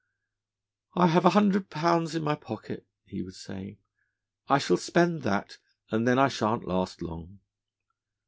"I 0.95 1.05
have 1.09 1.25
a 1.25 1.29
hundred 1.37 1.69
pounds 1.69 2.15
in 2.15 2.23
my 2.23 2.33
pocket," 2.33 2.87
he 3.05 3.21
would 3.21 3.35
say; 3.35 3.77
"I 4.49 4.57
shall 4.57 4.77
spend 4.77 5.21
that, 5.21 5.59
and 5.91 6.07
then 6.07 6.17
I 6.17 6.27
shan't 6.27 6.65
last 6.67 7.03
long." 7.03 7.37